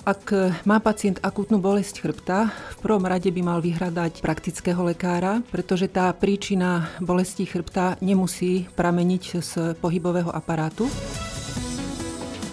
Ak 0.00 0.32
má 0.64 0.80
pacient 0.80 1.20
akútnu 1.20 1.60
bolesť 1.60 2.00
chrbta, 2.00 2.48
v 2.48 2.76
prvom 2.80 3.04
rade 3.04 3.28
by 3.28 3.42
mal 3.44 3.60
vyhľadať 3.60 4.24
praktického 4.24 4.80
lekára, 4.80 5.44
pretože 5.52 5.92
tá 5.92 6.08
príčina 6.16 6.88
bolesti 7.04 7.44
chrbta 7.44 8.00
nemusí 8.00 8.64
prameniť 8.72 9.24
z 9.44 9.52
pohybového 9.76 10.32
aparátu. 10.32 10.88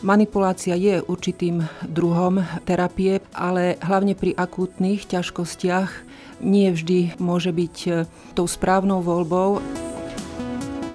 Manipulácia 0.03 0.75
je 0.75 0.99
určitým 0.99 1.63
druhom 1.87 2.43
terapie, 2.67 3.23
ale 3.31 3.79
hlavne 3.79 4.13
pri 4.13 4.35
akútnych 4.35 5.07
ťažkostiach 5.07 5.89
nie 6.43 6.69
vždy 6.69 7.15
môže 7.17 7.55
byť 7.55 7.75
tou 8.35 8.45
správnou 8.45 8.99
voľbou 8.99 9.63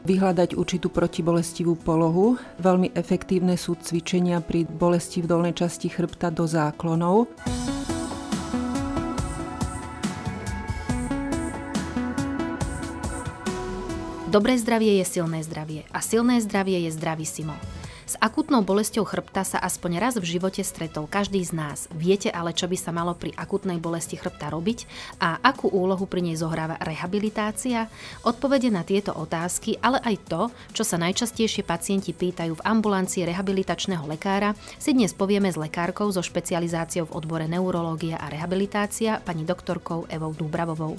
vyhľadať 0.03 0.59
určitú 0.59 0.91
protibolestivú 0.91 1.79
polohu. 1.79 2.39
Veľmi 2.59 2.91
efektívne 2.95 3.55
sú 3.55 3.79
cvičenia 3.79 4.43
pri 4.43 4.67
bolesti 4.67 5.23
v 5.23 5.31
dolnej 5.31 5.55
časti 5.55 5.91
chrbta 5.91 6.31
do 6.35 6.47
záklonov. 6.47 7.31
Dobré 14.33 14.57
zdravie 14.57 14.97
je 14.97 15.05
silné 15.05 15.45
zdravie 15.45 15.85
a 15.93 16.01
silné 16.01 16.41
zdravie 16.41 16.89
je 16.89 16.91
zdravý 16.97 17.29
Simo. 17.29 17.53
S 18.03 18.19
akutnou 18.19 18.67
bolesťou 18.67 19.07
chrbta 19.07 19.47
sa 19.47 19.63
aspoň 19.63 20.03
raz 20.03 20.15
v 20.19 20.27
živote 20.27 20.61
stretol 20.67 21.07
každý 21.07 21.39
z 21.47 21.55
nás. 21.55 21.87
Viete 21.95 22.35
ale, 22.35 22.51
čo 22.51 22.67
by 22.67 22.75
sa 22.75 22.91
malo 22.91 23.15
pri 23.15 23.31
akutnej 23.39 23.79
bolesti 23.79 24.19
chrbta 24.19 24.51
robiť 24.51 24.85
a 25.23 25.39
akú 25.39 25.71
úlohu 25.71 26.05
pri 26.11 26.27
nej 26.27 26.35
zohráva 26.35 26.83
rehabilitácia? 26.83 27.87
Odpovede 28.27 28.75
na 28.75 28.83
tieto 28.83 29.15
otázky, 29.15 29.79
ale 29.79 30.03
aj 30.03 30.17
to, 30.27 30.43
čo 30.75 30.83
sa 30.83 30.99
najčastejšie 30.99 31.63
pacienti 31.63 32.11
pýtajú 32.11 32.59
v 32.59 32.65
ambulancii 32.67 33.23
rehabilitačného 33.23 34.03
lekára, 34.11 34.59
si 34.83 34.91
dnes 34.91 35.15
povieme 35.15 35.47
s 35.47 35.57
lekárkou 35.57 36.11
so 36.11 36.21
špecializáciou 36.21 37.07
v 37.07 37.15
odbore 37.15 37.47
neurológia 37.47 38.19
a 38.19 38.27
rehabilitácia, 38.27 39.23
pani 39.23 39.47
doktorkou 39.47 40.11
Evou 40.11 40.35
Dúbravovou. 40.35 40.99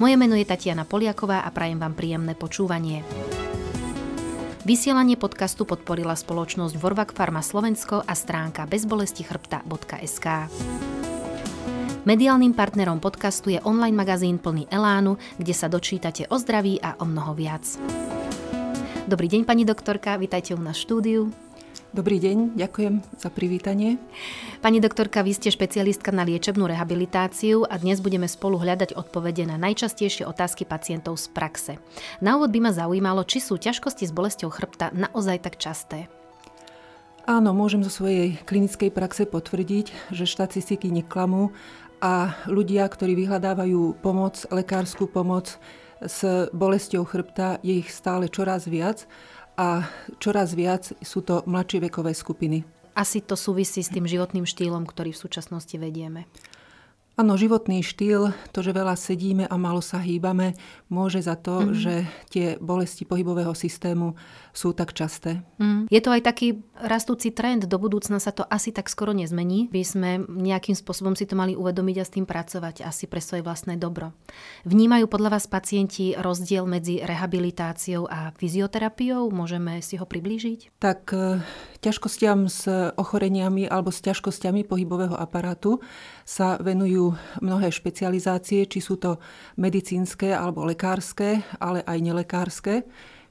Moje 0.00 0.16
meno 0.16 0.32
je 0.32 0.48
Tatiana 0.48 0.88
Poliaková 0.88 1.44
a 1.44 1.52
prajem 1.52 1.76
vám 1.76 1.94
príjemné 1.94 2.32
počúvanie. 2.32 3.04
Vysielanie 4.60 5.16
podcastu 5.16 5.64
podporila 5.64 6.12
spoločnosť 6.12 6.76
Vorvak 6.76 7.16
Pharma 7.16 7.40
Slovensko 7.40 8.04
a 8.04 8.12
stránka 8.12 8.68
bezbolestichrbta.sk. 8.68 10.26
Mediálnym 12.04 12.52
partnerom 12.52 13.00
podcastu 13.00 13.56
je 13.56 13.60
online 13.64 13.96
magazín 13.96 14.36
plný 14.36 14.68
elánu, 14.68 15.16
kde 15.40 15.56
sa 15.56 15.72
dočítate 15.72 16.28
o 16.28 16.36
zdraví 16.36 16.76
a 16.76 16.92
o 17.00 17.08
mnoho 17.08 17.32
viac. 17.32 17.64
Dobrý 19.08 19.32
deň, 19.32 19.48
pani 19.48 19.64
doktorka, 19.64 20.20
vítajte 20.20 20.52
u 20.52 20.60
nás 20.60 20.76
v 20.76 20.84
štúdiu. 20.84 21.32
Dobrý 21.90 22.22
deň, 22.22 22.54
ďakujem 22.54 23.02
za 23.18 23.34
privítanie. 23.34 23.98
Pani 24.62 24.78
doktorka, 24.78 25.26
vy 25.26 25.34
ste 25.34 25.50
špecialistka 25.50 26.14
na 26.14 26.22
liečebnú 26.22 26.70
rehabilitáciu 26.70 27.66
a 27.66 27.74
dnes 27.82 27.98
budeme 27.98 28.30
spolu 28.30 28.62
hľadať 28.62 28.94
odpovede 28.94 29.42
na 29.42 29.58
najčastejšie 29.58 30.22
otázky 30.22 30.62
pacientov 30.62 31.18
z 31.18 31.26
praxe. 31.34 31.72
Na 32.22 32.38
úvod 32.38 32.54
by 32.54 32.62
ma 32.62 32.70
zaujímalo, 32.70 33.26
či 33.26 33.42
sú 33.42 33.58
ťažkosti 33.58 34.06
s 34.06 34.14
bolesťou 34.14 34.54
chrbta 34.54 34.94
naozaj 34.94 35.42
tak 35.42 35.58
časté. 35.58 36.06
Áno, 37.26 37.50
môžem 37.50 37.82
zo 37.82 37.90
svojej 37.90 38.38
klinickej 38.46 38.94
praxe 38.94 39.26
potvrdiť, 39.26 40.14
že 40.14 40.30
štatistiky 40.30 40.94
neklamú 40.94 41.50
a 41.98 42.38
ľudia, 42.46 42.86
ktorí 42.86 43.18
vyhľadávajú 43.18 43.98
pomoc, 43.98 44.46
lekárskú 44.48 45.10
pomoc 45.10 45.58
s 46.00 46.48
bolesťou 46.56 47.04
chrbta, 47.04 47.60
je 47.60 47.84
ich 47.84 47.92
stále 47.92 48.30
čoraz 48.32 48.64
viac 48.64 49.04
a 49.60 49.84
čoraz 50.16 50.56
viac 50.56 50.88
sú 51.04 51.20
to 51.20 51.44
mladšie 51.44 51.92
vekové 51.92 52.16
skupiny. 52.16 52.64
Asi 52.96 53.20
to 53.20 53.36
súvisí 53.36 53.84
s 53.84 53.92
tým 53.92 54.08
životným 54.08 54.48
štýlom, 54.48 54.88
ktorý 54.88 55.12
v 55.12 55.20
súčasnosti 55.20 55.76
vedieme. 55.76 56.24
Áno, 57.18 57.36
životný 57.36 57.84
štýl, 57.84 58.32
to, 58.54 58.64
že 58.64 58.72
veľa 58.72 58.96
sedíme 58.96 59.44
a 59.44 59.54
malo 59.60 59.84
sa 59.84 60.00
hýbame, 60.00 60.56
môže 60.88 61.20
za 61.20 61.36
to, 61.36 61.68
mm. 61.68 61.72
že 61.76 61.94
tie 62.32 62.46
bolesti 62.56 63.04
pohybového 63.04 63.52
systému 63.52 64.16
sú 64.54 64.72
tak 64.72 64.96
časté. 64.96 65.42
Mm. 65.60 65.90
Je 65.92 66.00
to 66.00 66.10
aj 66.16 66.22
taký 66.24 66.64
rastúci 66.80 67.28
trend, 67.34 67.68
do 67.68 67.76
budúcna 67.76 68.18
sa 68.22 68.32
to 68.32 68.46
asi 68.48 68.72
tak 68.72 68.88
skoro 68.88 69.12
nezmení. 69.12 69.68
By 69.68 69.82
sme 69.84 70.10
nejakým 70.24 70.72
spôsobom 70.72 71.12
si 71.12 71.28
to 71.28 71.36
mali 71.36 71.52
uvedomiť 71.52 71.96
a 72.00 72.04
s 72.06 72.14
tým 72.14 72.24
pracovať 72.24 72.82
asi 72.86 73.04
pre 73.04 73.20
svoje 73.20 73.44
vlastné 73.44 73.76
dobro. 73.76 74.16
Vnímajú 74.64 75.04
podľa 75.06 75.36
vás 75.36 75.44
pacienti 75.44 76.16
rozdiel 76.16 76.64
medzi 76.64 77.04
rehabilitáciou 77.04 78.08
a 78.08 78.32
fyzioterapiou? 78.38 79.28
Môžeme 79.28 79.84
si 79.84 80.00
ho 80.00 80.08
priblížiť? 80.08 80.80
Tak 80.80 81.12
e, 81.12 81.44
ťažkostiam 81.84 82.48
s 82.48 82.64
ochoreniami 82.96 83.68
alebo 83.68 83.92
s 83.92 84.00
ťažkosťami 84.00 84.64
pohybového 84.64 85.14
aparátu 85.14 85.84
sa 86.24 86.56
venujú 86.62 87.09
mnohé 87.40 87.72
špecializácie, 87.72 88.66
či 88.66 88.78
sú 88.82 88.98
to 89.00 89.22
medicínske 89.56 90.30
alebo 90.30 90.66
lekárske, 90.66 91.42
ale 91.58 91.82
aj 91.86 91.98
nelekárske. 92.00 92.74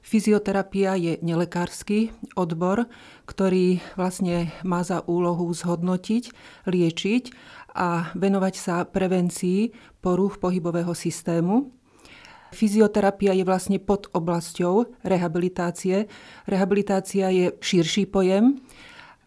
Fyzioterapia 0.00 0.96
je 0.96 1.20
nelekársky 1.20 2.08
odbor, 2.32 2.88
ktorý 3.28 3.84
vlastne 4.00 4.48
má 4.64 4.80
za 4.80 5.04
úlohu 5.04 5.52
zhodnotiť, 5.52 6.32
liečiť 6.64 7.24
a 7.76 8.08
venovať 8.16 8.54
sa 8.56 8.88
prevencii 8.88 9.76
porúch 10.00 10.40
pohybového 10.40 10.96
systému. 10.96 11.68
Fyzioterapia 12.50 13.30
je 13.36 13.44
vlastne 13.46 13.78
pod 13.78 14.10
oblasťou 14.10 15.04
rehabilitácie. 15.06 16.10
Rehabilitácia 16.50 17.30
je 17.30 17.54
širší 17.62 18.10
pojem, 18.10 18.58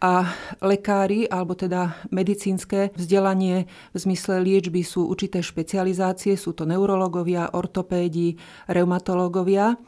a 0.02 0.28
lekári, 0.60 1.24
alebo 1.30 1.54
teda 1.56 1.96
medicínske 2.12 2.92
vzdelanie 2.92 3.70
v 3.94 3.96
zmysle 3.96 4.42
liečby 4.42 4.84
sú 4.84 5.08
určité 5.08 5.40
špecializácie, 5.40 6.36
sú 6.36 6.52
to 6.52 6.68
neurologovia, 6.68 7.54
ortopédi, 7.54 8.36
reumatológovia 8.68 9.78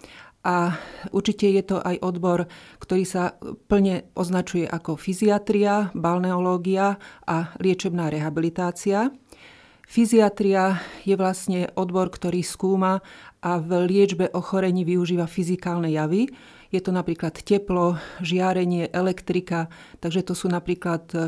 a 0.46 0.78
určite 1.10 1.50
je 1.50 1.62
to 1.66 1.82
aj 1.82 1.98
odbor, 2.06 2.46
ktorý 2.78 3.02
sa 3.02 3.34
plne 3.66 4.06
označuje 4.14 4.62
ako 4.70 4.94
fyziatria, 4.94 5.90
balneológia 5.90 7.02
a 7.26 7.50
liečebná 7.58 8.06
rehabilitácia. 8.14 9.10
Fyziatria 9.86 10.78
je 11.02 11.14
vlastne 11.18 11.70
odbor, 11.74 12.14
ktorý 12.14 12.46
skúma 12.46 13.02
a 13.42 13.58
v 13.58 13.90
liečbe 13.90 14.30
ochorení 14.34 14.86
využíva 14.86 15.26
fyzikálne 15.26 15.90
javy, 15.90 16.30
je 16.70 16.80
to 16.82 16.90
napríklad 16.90 17.34
teplo, 17.42 17.98
žiarenie, 18.22 18.90
elektrika, 18.90 19.70
takže 20.02 20.26
to 20.26 20.34
sú 20.34 20.50
napríklad 20.50 21.04
e, 21.14 21.18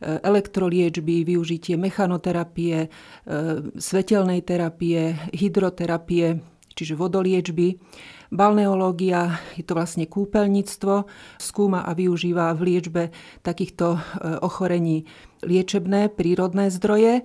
elektroliečby, 0.00 1.26
využitie 1.26 1.74
mechanoterapie, 1.74 2.86
e, 2.86 2.88
svetelnej 3.74 4.40
terapie, 4.46 5.18
hydroterapie, 5.34 6.40
čiže 6.74 6.98
vodoliečby. 6.98 7.78
Balneológia 8.34 9.38
je 9.54 9.62
to 9.62 9.78
vlastne 9.78 10.10
kúpeľníctvo, 10.10 11.06
skúma 11.38 11.86
a 11.86 11.94
využíva 11.94 12.50
v 12.58 12.60
liečbe 12.74 13.02
takýchto 13.46 13.86
e, 13.94 13.98
ochorení 14.42 15.06
liečebné, 15.44 16.10
prírodné 16.10 16.72
zdroje 16.72 17.22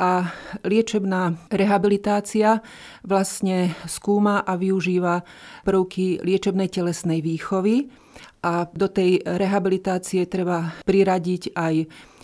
a 0.00 0.32
liečebná 0.64 1.52
rehabilitácia 1.52 2.64
vlastne 3.04 3.76
skúma 3.84 4.40
a 4.40 4.56
využíva 4.56 5.20
prvky 5.68 6.24
liečebnej 6.24 6.72
telesnej 6.72 7.20
výchovy. 7.20 7.92
A 8.40 8.64
do 8.72 8.88
tej 8.88 9.20
rehabilitácie 9.20 10.24
treba 10.24 10.72
priradiť 10.88 11.52
aj 11.52 11.74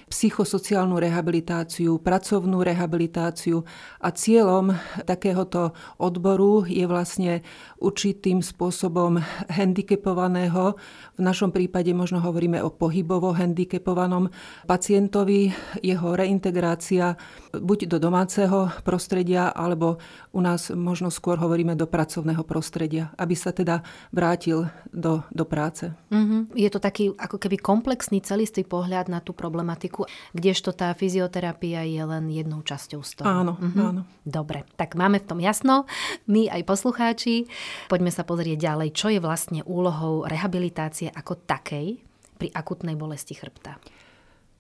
psychosociálnu 0.07 1.03
rehabilitáciu, 1.03 1.99
pracovnú 1.99 2.63
rehabilitáciu 2.63 3.67
a 3.99 4.15
cieľom 4.15 4.71
takéhoto 5.03 5.75
odboru 5.99 6.63
je 6.63 6.87
vlastne 6.87 7.43
určitým 7.83 8.39
spôsobom 8.39 9.19
handicapovaného, 9.51 10.79
v 11.17 11.23
našom 11.25 11.51
prípade 11.51 11.91
možno 11.97 12.21
hovoríme 12.21 12.61
o 12.61 12.69
pohybovo 12.69 13.33
handicapovanom 13.33 14.29
pacientovi, 14.69 15.51
jeho 15.81 16.13
reintegrácia 16.13 17.17
buď 17.57 17.89
do 17.89 17.97
domáceho 17.97 18.69
prostredia, 18.85 19.49
alebo 19.51 19.97
u 20.37 20.45
nás 20.45 20.69
možno 20.71 21.09
skôr 21.09 21.41
hovoríme 21.41 21.73
do 21.73 21.89
pracovného 21.89 22.45
prostredia, 22.45 23.17
aby 23.17 23.33
sa 23.33 23.51
teda 23.51 23.81
vrátil 24.13 24.69
do, 24.93 25.25
do 25.33 25.49
práce. 25.49 25.89
Mm-hmm. 26.13 26.53
Je 26.53 26.69
to 26.69 26.79
taký 26.79 27.17
ako 27.17 27.41
keby 27.41 27.57
komplexný 27.57 28.21
celistvý 28.21 28.69
pohľad 28.69 29.09
na 29.09 29.25
tú 29.25 29.33
problematiku, 29.33 29.96
kdežto 30.37 30.77
tá 30.77 30.93
fyzioterapia 30.93 31.89
je 31.89 32.03
len 32.05 32.29
jednou 32.29 32.61
časťou 32.61 33.01
z 33.01 33.11
toho. 33.17 33.27
Áno, 33.27 33.57
mm-hmm. 33.57 33.87
áno. 33.89 34.03
Dobre, 34.27 34.69
tak 34.77 34.93
máme 34.99 35.23
v 35.23 35.29
tom 35.33 35.41
jasno, 35.41 35.89
my 36.29 36.53
aj 36.53 36.63
poslucháči. 36.69 37.49
Poďme 37.89 38.13
sa 38.13 38.29
pozrieť 38.29 38.61
ďalej, 38.61 38.89
čo 38.93 39.09
je 39.09 39.21
vlastne 39.23 39.65
úlohou 39.65 40.29
rehabilitácie 40.29 41.09
ako 41.09 41.41
takej 41.49 42.03
pri 42.37 42.49
akutnej 42.53 42.99
bolesti 42.99 43.33
chrbta. 43.33 43.81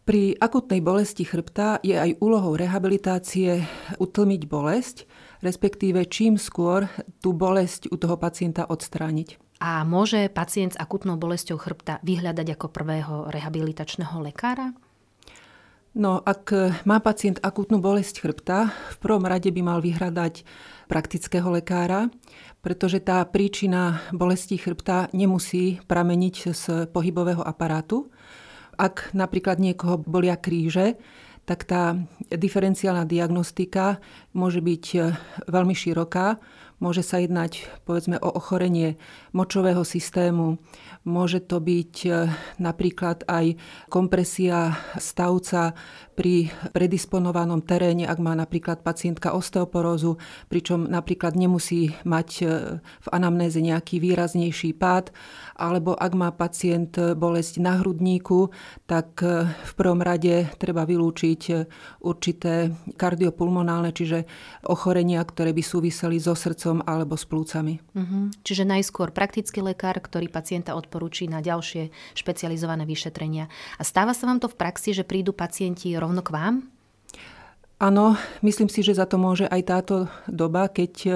Pri 0.06 0.38
akutnej 0.38 0.78
bolesti 0.78 1.26
chrbta 1.26 1.82
je 1.82 1.98
aj 1.98 2.22
úlohou 2.22 2.54
rehabilitácie 2.54 3.66
utlmiť 3.98 4.42
bolesť, 4.46 5.02
respektíve 5.42 6.06
čím 6.06 6.38
skôr 6.38 6.86
tú 7.18 7.34
bolesť 7.34 7.90
u 7.90 7.98
toho 7.98 8.14
pacienta 8.14 8.70
odstrániť. 8.70 9.42
A 9.58 9.82
môže 9.82 10.30
pacient 10.30 10.76
s 10.76 10.80
akutnou 10.80 11.18
bolesťou 11.18 11.58
chrbta 11.58 11.98
vyhľadať 12.06 12.54
ako 12.54 12.66
prvého 12.70 13.14
rehabilitačného 13.34 14.22
lekára? 14.22 14.76
No, 15.96 16.20
ak 16.20 16.52
má 16.84 17.00
pacient 17.00 17.40
akútnu 17.40 17.80
bolesť 17.80 18.20
chrbta, 18.20 18.68
v 18.68 18.96
prvom 19.00 19.24
rade 19.24 19.48
by 19.48 19.64
mal 19.64 19.80
vyhľadať 19.80 20.44
praktického 20.92 21.48
lekára, 21.48 22.12
pretože 22.60 23.00
tá 23.00 23.24
príčina 23.24 24.04
bolesti 24.12 24.60
chrbta 24.60 25.08
nemusí 25.16 25.80
prameniť 25.88 26.36
z 26.52 26.64
pohybového 26.92 27.40
aparátu. 27.40 28.12
Ak 28.76 29.08
napríklad 29.16 29.56
niekoho 29.56 29.96
bolia 29.96 30.36
kríže, 30.36 31.00
tak 31.48 31.64
tá 31.64 31.96
diferenciálna 32.28 33.08
diagnostika 33.08 33.96
môže 34.36 34.60
byť 34.60 34.84
veľmi 35.48 35.72
široká. 35.72 36.36
Môže 36.76 37.00
sa 37.00 37.24
jednať 37.24 37.72
povedzme 37.88 38.20
o 38.20 38.28
ochorenie 38.36 39.00
močového 39.32 39.80
systému, 39.80 40.60
môže 41.08 41.40
to 41.40 41.56
byť 41.56 41.94
napríklad 42.60 43.24
aj 43.24 43.56
kompresia 43.88 44.76
stavca 45.00 45.72
pri 46.16 46.48
predisponovanom 46.72 47.60
teréne, 47.60 48.08
ak 48.08 48.18
má 48.18 48.32
napríklad 48.32 48.80
pacientka 48.80 49.36
osteoporózu, 49.36 50.16
pričom 50.48 50.88
napríklad 50.88 51.36
nemusí 51.36 51.92
mať 52.08 52.28
e, 52.40 52.44
v 52.80 53.08
anamnéze 53.12 53.60
nejaký 53.60 54.00
výraznejší 54.00 54.72
pád, 54.80 55.12
alebo 55.60 55.92
ak 55.92 56.12
má 56.16 56.32
pacient 56.32 56.96
bolesť 56.96 57.60
na 57.60 57.76
hrudníku, 57.78 58.48
tak 58.88 59.20
e, 59.20 59.44
v 59.44 59.72
prvom 59.76 60.00
rade 60.00 60.48
treba 60.56 60.88
vylúčiť 60.88 61.40
e, 61.52 61.54
určité 62.00 62.72
kardiopulmonálne, 62.96 63.92
čiže 63.92 64.24
ochorenia, 64.66 65.22
ktoré 65.24 65.56
by 65.56 65.62
súviseli 65.62 66.20
so 66.20 66.36
srdcom 66.36 66.84
alebo 66.84 67.14
s 67.16 67.24
plúcami. 67.24 67.80
Uh-huh. 67.94 68.28
Čiže 68.42 68.68
najskôr 68.68 69.10
praktický 69.10 69.64
lekár, 69.64 69.98
ktorý 69.98 70.28
pacienta 70.28 70.76
odporúči 70.76 71.26
na 71.26 71.40
ďalšie 71.40 71.90
špecializované 72.14 72.84
vyšetrenia. 72.84 73.48
A 73.78 73.82
stáva 73.82 74.12
sa 74.12 74.28
vám 74.28 74.38
to 74.38 74.50
v 74.50 74.58
praxi, 74.58 74.92
že 74.92 75.06
prídu 75.06 75.32
pacienti 75.32 75.94
rovno 75.96 76.20
k 76.20 76.30
vám? 76.34 76.54
Áno, 77.76 78.16
myslím 78.40 78.72
si, 78.72 78.80
že 78.80 78.96
za 78.96 79.04
to 79.04 79.20
môže 79.20 79.44
aj 79.52 79.62
táto 79.68 79.96
doba, 80.24 80.64
keď 80.72 80.92
e, 81.04 81.10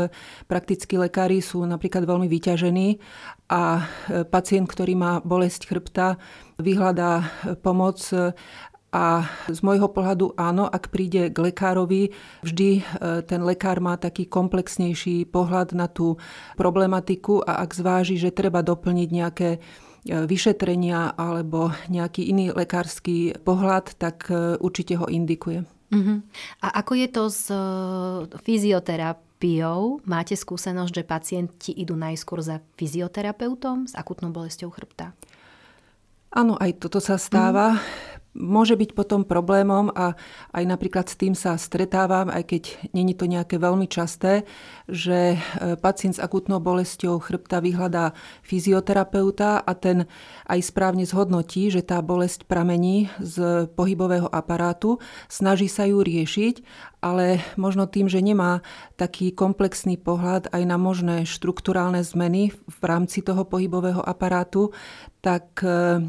praktickí 0.45 1.01
lekári 1.01 1.41
sú 1.41 1.65
napríklad 1.65 2.05
veľmi 2.05 2.29
vyťažení 2.29 3.01
a 3.49 3.81
e, 3.81 4.29
pacient, 4.29 4.69
ktorý 4.69 4.93
má 4.93 5.25
bolesť 5.25 5.65
chrbta, 5.65 6.21
vyhľadá 6.61 7.13
e, 7.17 7.57
pomoc 7.57 8.05
a 8.91 9.23
z 9.47 9.63
môjho 9.63 9.87
pohľadu 9.87 10.35
áno, 10.35 10.67
ak 10.67 10.91
príde 10.91 11.31
k 11.31 11.39
lekárovi, 11.39 12.11
vždy 12.43 12.83
ten 13.31 13.41
lekár 13.47 13.79
má 13.79 13.95
taký 13.95 14.27
komplexnejší 14.27 15.31
pohľad 15.31 15.79
na 15.79 15.87
tú 15.87 16.19
problematiku 16.59 17.39
a 17.47 17.63
ak 17.63 17.71
zváži, 17.71 18.19
že 18.19 18.35
treba 18.35 18.67
doplniť 18.67 19.09
nejaké 19.15 19.63
E, 20.01 20.25
vyšetrenia 20.25 21.13
alebo 21.13 21.77
nejaký 21.93 22.33
iný 22.33 22.57
lekársky 22.57 23.37
pohľad, 23.45 24.01
tak 24.01 24.33
e, 24.33 24.57
určite 24.57 24.97
ho 24.97 25.05
indikuje. 25.05 25.69
Uh-huh. 25.93 26.25
A 26.65 26.81
ako 26.81 26.93
je 26.97 27.09
to 27.13 27.25
s 27.29 27.53
e, 27.53 27.61
fyzioterapiou? 28.41 30.01
Máte 30.09 30.41
skúsenosť, 30.41 30.93
že 30.97 31.05
pacienti 31.05 31.71
idú 31.77 32.01
najskôr 32.01 32.41
za 32.41 32.65
fyzioterapeutom 32.81 33.93
s 33.93 33.93
akutnou 33.93 34.33
bolestou 34.33 34.73
chrbta? 34.73 35.13
Áno, 36.33 36.57
aj 36.57 36.81
toto 36.81 37.03
sa 37.03 37.21
stáva. 37.21 37.77
Uh-huh 37.77 38.10
môže 38.35 38.79
byť 38.79 38.95
potom 38.95 39.27
problémom 39.27 39.91
a 39.91 40.15
aj 40.55 40.65
napríklad 40.67 41.11
s 41.11 41.19
tým 41.19 41.35
sa 41.35 41.59
stretávam, 41.59 42.31
aj 42.31 42.47
keď 42.47 42.63
není 42.95 43.15
to 43.19 43.27
nejaké 43.27 43.59
veľmi 43.59 43.91
časté, 43.91 44.47
že 44.87 45.35
e, 45.35 45.39
pacient 45.75 46.15
s 46.19 46.23
akutnou 46.23 46.63
bolesťou 46.63 47.19
chrbta 47.19 47.59
vyhľadá 47.59 48.15
fyzioterapeuta 48.47 49.59
a 49.59 49.73
ten 49.75 50.07
aj 50.47 50.61
správne 50.63 51.03
zhodnotí, 51.03 51.75
že 51.75 51.83
tá 51.83 51.99
bolesť 51.99 52.47
pramení 52.47 53.11
z 53.19 53.67
pohybového 53.75 54.31
aparátu, 54.31 55.03
snaží 55.27 55.67
sa 55.67 55.87
ju 55.91 55.99
riešiť, 55.99 56.63
ale 57.03 57.43
možno 57.59 57.91
tým, 57.91 58.07
že 58.07 58.23
nemá 58.23 58.63
taký 58.95 59.35
komplexný 59.35 59.99
pohľad 59.99 60.53
aj 60.55 60.63
na 60.69 60.79
možné 60.79 61.17
štruktúrálne 61.27 62.05
zmeny 62.07 62.55
v 62.55 62.83
rámci 62.87 63.27
toho 63.27 63.43
pohybového 63.43 64.05
aparátu, 64.05 64.71
tak 65.19 65.67
e, 65.67 66.07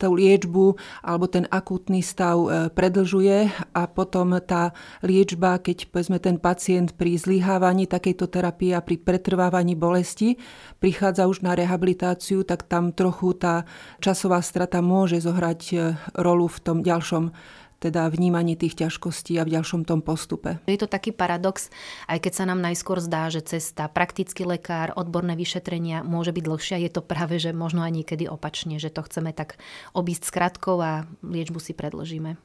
tú 0.00 0.16
liečbu 0.16 0.80
alebo 1.04 1.28
ten 1.28 1.44
akútny 1.52 2.00
stav 2.00 2.40
e, 2.40 2.48
predlžuje 2.72 3.52
a 3.76 3.82
potom 3.84 4.40
tá 4.40 4.72
liečba, 5.04 5.60
keď 5.60 5.92
povedzme 5.92 6.16
ten 6.16 6.40
pacient 6.40 6.96
pri 6.96 7.20
zlyhávaní 7.20 7.84
takejto 7.84 8.32
terapie 8.32 8.72
a 8.72 8.80
pri 8.80 8.96
pretrvávaní 8.96 9.76
bolesti 9.76 10.40
prichádza 10.80 11.28
už 11.28 11.44
na 11.44 11.52
rehabilitáciu, 11.52 12.48
tak 12.48 12.64
tam 12.64 12.96
trochu 12.96 13.36
tá 13.36 13.68
časová 14.00 14.40
strata 14.40 14.80
môže 14.80 15.20
zohrať 15.20 15.60
e, 15.70 15.76
rolu 16.16 16.48
v 16.48 16.58
tom 16.64 16.80
ďalšom 16.80 17.36
teda 17.80 18.12
vnímanie 18.12 18.54
tých 18.60 18.76
ťažkostí 18.76 19.40
a 19.40 19.48
v 19.48 19.56
ďalšom 19.56 19.88
tom 19.88 20.04
postupe. 20.04 20.60
Je 20.68 20.76
to 20.76 20.86
taký 20.86 21.16
paradox, 21.16 21.72
aj 22.06 22.20
keď 22.20 22.32
sa 22.36 22.44
nám 22.44 22.60
najskôr 22.60 23.00
zdá, 23.00 23.32
že 23.32 23.40
cesta 23.40 23.88
praktický 23.88 24.44
lekár, 24.44 24.92
odborné 24.94 25.32
vyšetrenia 25.34 26.04
môže 26.04 26.36
byť 26.36 26.44
dlhšia, 26.44 26.76
je 26.84 26.90
to 26.92 27.00
práve, 27.00 27.40
že 27.40 27.56
možno 27.56 27.80
aj 27.80 27.92
niekedy 27.96 28.28
opačne, 28.28 28.76
že 28.76 28.92
to 28.92 29.00
chceme 29.08 29.32
tak 29.32 29.56
obísť 29.96 30.28
skratkou 30.28 30.76
a 30.78 31.08
liečbu 31.24 31.56
si 31.56 31.72
predložíme. 31.72 32.36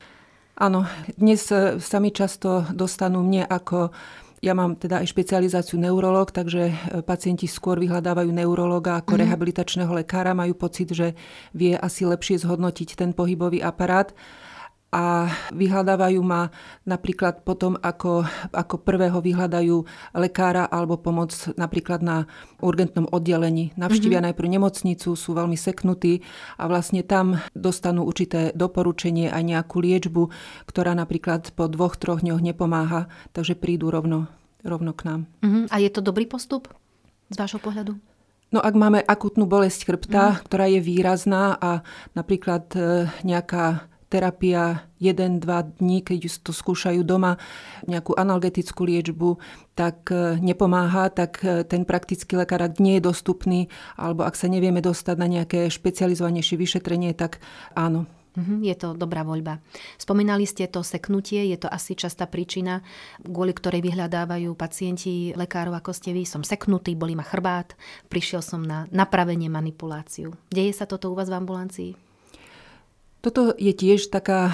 Áno, 0.55 0.87
dnes 1.19 1.51
e, 1.51 1.83
sa 1.83 1.99
mi 1.99 2.15
často 2.15 2.63
dostanú 2.71 3.19
mne 3.19 3.43
ako 3.43 3.91
ja 4.45 4.53
mám 4.53 4.77
teda 4.77 5.01
aj 5.01 5.09
špecializáciu 5.09 5.81
neurolog, 5.81 6.29
takže 6.29 6.69
e, 6.69 6.73
pacienti 7.01 7.49
skôr 7.49 7.81
vyhľadávajú 7.81 8.29
neurologa 8.29 9.01
ako 9.01 9.17
mm. 9.17 9.19
rehabilitačného 9.25 9.91
lekára, 9.91 10.37
majú 10.37 10.53
pocit, 10.53 10.93
že 10.93 11.17
vie 11.57 11.73
asi 11.73 12.05
lepšie 12.05 12.45
zhodnotiť 12.45 12.93
ten 12.93 13.11
pohybový 13.11 13.59
aparát 13.65 14.13
a 14.93 15.27
vyhľadávajú 15.51 16.21
ma 16.23 16.53
napríklad 16.87 17.43
potom, 17.43 17.75
ako, 17.81 18.23
ako 18.55 18.75
prvého 18.79 19.19
vyhľadajú 19.19 19.83
lekára 20.15 20.69
alebo 20.71 20.95
pomoc 20.95 21.35
napríklad 21.59 21.99
na 21.99 22.17
urgentnom 22.63 23.09
oddelení. 23.11 23.75
Navštívia 23.75 24.23
mm-hmm. 24.23 24.27
najprv 24.31 24.47
nemocnicu, 24.55 25.09
sú 25.17 25.29
veľmi 25.35 25.59
seknutí 25.59 26.23
a 26.55 26.71
vlastne 26.71 27.03
tam 27.03 27.43
dostanú 27.51 28.07
určité 28.07 28.55
doporučenie 28.55 29.27
a 29.27 29.41
nejakú 29.43 29.83
liečbu, 29.83 30.31
ktorá 30.69 30.95
napríklad 30.95 31.51
po 31.57 31.67
dvoch, 31.67 31.99
troch 31.99 32.23
dňoch 32.23 32.39
nepomáha, 32.39 33.11
takže 33.35 33.59
prídu 33.59 33.91
rovno, 33.91 34.31
rovno 34.63 34.95
k 34.95 35.01
nám. 35.11 35.21
Mm-hmm. 35.43 35.63
A 35.73 35.75
je 35.83 35.89
to 35.91 35.99
dobrý 35.99 36.23
postup 36.23 36.71
z 37.27 37.35
vášho 37.35 37.59
pohľadu? 37.59 37.99
No 38.53 38.63
ak 38.63 38.75
máme 38.77 39.03
akutnú 39.03 39.49
bolesť 39.49 39.89
chrbta, 39.89 40.23
mm. 40.31 40.39
ktorá 40.47 40.65
je 40.69 40.79
výrazná 40.79 41.57
a 41.59 41.83
napríklad 42.15 42.71
e, 42.77 43.09
nejaká 43.25 43.89
terapia 44.15 44.87
1-2 45.03 45.43
dní, 45.83 45.99
keď 45.99 46.39
to 46.39 46.55
skúšajú 46.55 47.03
doma, 47.03 47.35
nejakú 47.83 48.15
analgetickú 48.15 48.87
liečbu, 48.87 49.35
tak 49.75 50.07
e, 50.07 50.39
nepomáha, 50.39 51.11
tak 51.11 51.43
e, 51.43 51.67
ten 51.67 51.83
praktický 51.83 52.39
lekár, 52.39 52.63
ak 52.63 52.79
nie 52.79 52.95
je 52.95 53.11
dostupný, 53.11 53.67
alebo 53.99 54.23
ak 54.23 54.39
sa 54.39 54.47
nevieme 54.47 54.79
dostať 54.79 55.15
na 55.19 55.27
nejaké 55.27 55.67
špecializovanejšie 55.67 56.55
vyšetrenie, 56.55 57.11
tak 57.11 57.43
áno, 57.75 58.07
mhm, 58.39 58.63
je 58.63 58.75
to 58.79 58.95
dobrá 58.95 59.27
voľba. 59.27 59.59
Spomínali 59.99 60.47
ste 60.47 60.71
to 60.71 60.79
seknutie, 60.79 61.51
je 61.51 61.59
to 61.59 61.67
asi 61.67 61.91
častá 61.99 62.23
príčina, 62.23 62.79
kvôli 63.19 63.51
ktorej 63.51 63.83
vyhľadávajú 63.83 64.55
pacienti 64.55 65.35
lekárov 65.35 65.75
ako 65.75 65.91
ste 65.91 66.15
vy. 66.15 66.23
Som 66.23 66.47
seknutý, 66.47 66.95
bolí 66.95 67.19
ma 67.19 67.27
chrbát, 67.27 67.75
prišiel 68.07 68.39
som 68.39 68.63
na 68.63 68.87
napravenie 68.95 69.51
manipuláciu. 69.51 70.31
Deje 70.55 70.71
sa 70.71 70.87
toto 70.87 71.11
u 71.11 71.19
vás 71.19 71.27
v 71.27 71.35
ambulancii? 71.35 72.04
Toto 73.25 73.57
je 73.57 73.73
tiež 73.73 74.13
taká, 74.13 74.53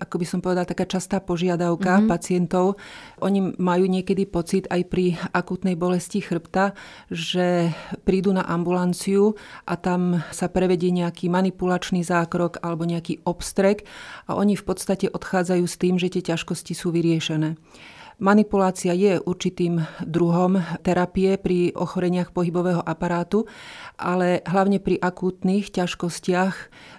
ako 0.00 0.16
by 0.16 0.24
som 0.24 0.40
povedala, 0.40 0.64
taká 0.64 0.88
častá 0.88 1.20
požiadavka 1.20 2.00
mm-hmm. 2.00 2.08
pacientov. 2.08 2.80
Oni 3.20 3.52
majú 3.60 3.84
niekedy 3.84 4.24
pocit 4.24 4.64
aj 4.72 4.88
pri 4.88 5.20
akutnej 5.36 5.76
bolesti 5.76 6.24
chrbta, 6.24 6.72
že 7.12 7.68
prídu 8.08 8.32
na 8.32 8.48
ambulanciu 8.48 9.36
a 9.68 9.76
tam 9.76 10.24
sa 10.32 10.48
prevedie 10.48 10.88
nejaký 10.88 11.28
manipulačný 11.28 12.00
zákrok 12.00 12.64
alebo 12.64 12.88
nejaký 12.88 13.28
obstrek 13.28 13.84
a 14.24 14.40
oni 14.40 14.56
v 14.56 14.64
podstate 14.64 15.12
odchádzajú 15.12 15.64
s 15.68 15.76
tým, 15.76 16.00
že 16.00 16.08
tie 16.08 16.32
ťažkosti 16.32 16.72
sú 16.72 16.88
vyriešené. 16.88 17.60
Manipulácia 18.18 18.98
je 18.98 19.22
určitým 19.22 19.78
druhom 20.02 20.58
terapie 20.82 21.38
pri 21.38 21.70
ochoreniach 21.70 22.34
pohybového 22.34 22.82
aparátu, 22.82 23.46
ale 23.94 24.42
hlavne 24.42 24.82
pri 24.82 24.98
akútnych 24.98 25.70
ťažkostiach 25.70 26.54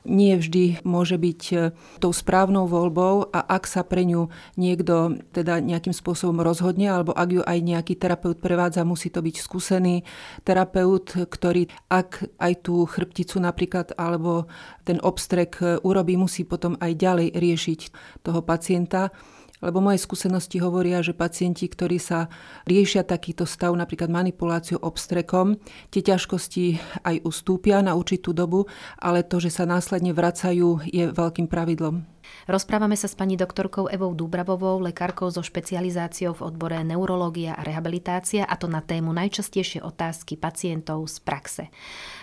nie 0.08 0.40
vždy 0.40 0.80
môže 0.88 1.20
byť 1.20 1.42
e, 1.52 1.56
tou 2.00 2.16
správnou 2.16 2.72
voľbou 2.72 3.36
a 3.36 3.40
ak 3.52 3.68
sa 3.68 3.84
pre 3.84 4.08
ňu 4.08 4.32
niekto 4.56 5.20
teda 5.36 5.60
nejakým 5.60 5.92
spôsobom 5.92 6.40
rozhodne, 6.40 6.88
alebo 6.88 7.12
ak 7.12 7.30
ju 7.36 7.44
aj 7.44 7.68
nejaký 7.68 8.00
terapeut 8.00 8.40
prevádza, 8.40 8.88
musí 8.88 9.12
to 9.12 9.20
byť 9.20 9.44
skúsený 9.44 10.08
terapeut, 10.48 11.28
ktorý 11.28 11.68
ak 11.92 12.32
aj 12.40 12.64
tú 12.64 12.88
chrbticu 12.88 13.44
napríklad 13.44 13.92
alebo 14.00 14.48
ten 14.88 15.04
obstrek 15.04 15.60
e, 15.60 15.84
urobí, 15.84 16.16
musí 16.16 16.48
potom 16.48 16.80
aj 16.80 16.96
ďalej 16.96 17.36
riešiť 17.36 17.80
toho 18.24 18.40
pacienta. 18.40 19.12
Lebo 19.60 19.84
moje 19.84 20.00
skúsenosti 20.00 20.64
hovoria, 20.64 21.04
že 21.04 21.12
pacienti, 21.12 21.68
ktorí 21.68 22.00
sa 22.00 22.32
riešia 22.64 23.04
takýto 23.04 23.44
stav, 23.44 23.76
napríklad 23.76 24.08
manipuláciou 24.08 24.80
obstrekom, 24.80 25.60
tie 25.92 26.00
ťažkosti 26.00 26.80
aj 27.04 27.28
ustúpia 27.28 27.84
na 27.84 27.96
určitú 27.96 28.32
dobu, 28.32 28.72
ale 28.96 29.28
to, 29.28 29.44
že 29.44 29.52
sa 29.52 29.68
následne 29.68 30.16
vracajú, 30.16 30.88
je 30.88 31.12
veľkým 31.12 31.52
pravidlom. 31.52 32.19
Rozprávame 32.50 32.98
sa 32.98 33.06
s 33.06 33.14
pani 33.14 33.38
doktorkou 33.38 33.86
Evou 33.88 34.18
Dúbravovou, 34.18 34.82
lekárkou 34.82 35.30
so 35.30 35.46
špecializáciou 35.46 36.34
v 36.34 36.50
odbore 36.50 36.82
neurológia 36.82 37.54
a 37.54 37.62
rehabilitácia 37.62 38.42
a 38.42 38.56
to 38.58 38.66
na 38.66 38.82
tému 38.82 39.14
najčastejšie 39.14 39.86
otázky 39.86 40.34
pacientov 40.34 41.06
z 41.06 41.18
praxe. 41.22 41.64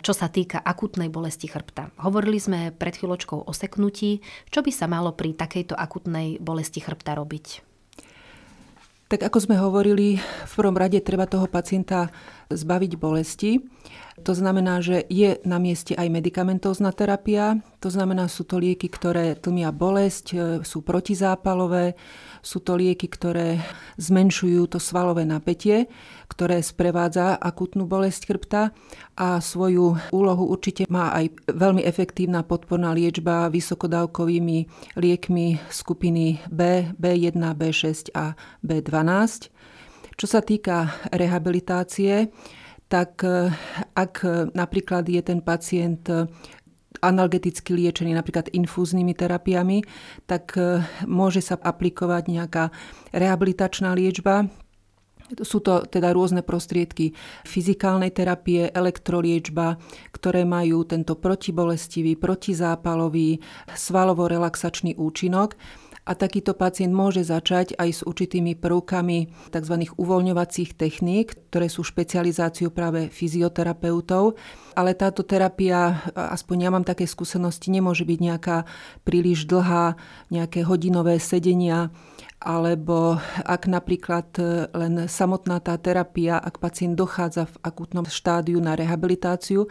Čo 0.03 0.13
sa 0.15 0.27
týka 0.27 0.59
akutnej 0.59 1.07
bolesti 1.07 1.47
chrbta. 1.47 1.95
Hovorili 2.03 2.43
sme 2.43 2.75
pred 2.75 2.99
chvíľočkou 2.99 3.47
o 3.47 3.53
seknutí. 3.55 4.25
Čo 4.51 4.67
by 4.67 4.71
sa 4.75 4.91
malo 4.91 5.15
pri 5.15 5.35
takejto 5.35 5.79
akutnej 5.79 6.43
bolesti 6.43 6.83
chrbta 6.83 7.15
robiť? 7.15 7.67
Tak 9.07 9.23
ako 9.23 9.39
sme 9.39 9.55
hovorili, 9.55 10.19
v 10.19 10.53
prvom 10.59 10.75
rade 10.75 10.99
treba 10.99 11.31
toho 11.31 11.47
pacienta 11.47 12.11
zbaviť 12.51 12.93
bolesti. 12.99 13.63
To 14.25 14.33
znamená, 14.33 14.81
že 14.81 15.05
je 15.13 15.37
na 15.45 15.61
mieste 15.61 15.93
aj 15.93 16.09
medikamentózna 16.09 16.89
terapia, 16.97 17.61
to 17.85 17.93
znamená, 17.93 18.33
sú 18.33 18.49
to 18.49 18.57
lieky, 18.57 18.89
ktoré 18.89 19.37
tlmia 19.37 19.77
bolesť, 19.77 20.27
e, 20.33 20.37
sú 20.65 20.81
protizápalové, 20.81 21.93
sú 22.41 22.65
to 22.65 22.81
lieky, 22.81 23.13
ktoré 23.13 23.61
zmenšujú 24.01 24.73
to 24.73 24.79
svalové 24.81 25.29
napätie, 25.29 25.93
ktoré 26.33 26.65
sprevádza 26.65 27.37
akutnú 27.37 27.85
bolesť 27.85 28.23
chrbta 28.33 28.73
a 29.21 29.37
svoju 29.37 30.01
úlohu 30.17 30.49
určite 30.49 30.89
má 30.89 31.13
aj 31.13 31.37
veľmi 31.53 31.85
efektívna 31.85 32.41
podporná 32.41 32.97
liečba 32.97 33.53
vysokodávkovými 33.53 34.65
liekmi 34.97 35.61
skupiny 35.69 36.41
B, 36.49 36.89
B1, 36.97 37.37
B6 37.37 38.17
a 38.17 38.33
B12. 38.65 39.53
Čo 40.17 40.27
sa 40.27 40.41
týka 40.41 40.97
rehabilitácie, 41.13 42.33
tak 42.89 43.21
e, 43.21 43.53
ak 43.93 44.25
napríklad 44.57 45.05
je 45.05 45.21
ten 45.21 45.45
pacient 45.45 46.09
e, 46.09 46.25
analgeticky 47.05 47.77
liečený 47.77 48.17
napríklad 48.17 48.49
infúznymi 48.49 49.13
terapiami, 49.13 49.85
tak 50.25 50.57
e, 50.57 50.81
môže 51.05 51.45
sa 51.45 51.61
aplikovať 51.61 52.33
nejaká 52.33 52.73
rehabilitačná 53.13 53.93
liečba, 53.93 54.49
sú 55.43 55.59
to 55.59 55.83
teda 55.91 56.15
rôzne 56.15 56.47
prostriedky 56.47 57.11
fyzikálnej 57.43 58.15
terapie, 58.15 58.71
elektroliečba, 58.71 59.75
ktoré 60.15 60.47
majú 60.47 60.87
tento 60.87 61.19
protibolestivý, 61.19 62.15
protizápalový, 62.15 63.43
svalovo-relaxačný 63.75 64.95
účinok 64.95 65.59
a 66.07 66.13
takýto 66.15 66.55
pacient 66.55 66.95
môže 66.95 67.27
začať 67.27 67.75
aj 67.75 67.91
s 67.91 68.01
určitými 68.07 68.55
prvkami 68.55 69.51
tzv. 69.51 69.75
uvoľňovacích 69.99 70.79
techník, 70.79 71.35
ktoré 71.51 71.67
sú 71.67 71.83
špecializáciou 71.83 72.71
práve 72.71 73.11
fyzioterapeutov. 73.11 74.39
Ale 74.79 74.95
táto 74.95 75.27
terapia, 75.27 76.07
aspoň 76.15 76.57
ja 76.63 76.71
mám 76.71 76.87
také 76.87 77.11
skúsenosti, 77.11 77.75
nemôže 77.75 78.07
byť 78.07 78.19
nejaká 78.23 78.57
príliš 79.03 79.51
dlhá, 79.51 79.99
nejaké 80.31 80.63
hodinové 80.63 81.19
sedenia, 81.19 81.91
alebo 82.47 83.19
ak 83.43 83.67
napríklad 83.67 84.31
e, 84.39 84.71
len 84.71 85.11
samotná 85.11 85.59
tá 85.59 85.75
terapia, 85.75 86.39
ak 86.39 86.63
pacient 86.63 86.95
dochádza 86.95 87.51
v 87.51 87.57
akutnom 87.67 88.07
štádiu 88.07 88.63
na 88.63 88.79
rehabilitáciu 88.79 89.67